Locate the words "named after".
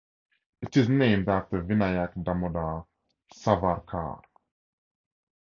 0.89-1.61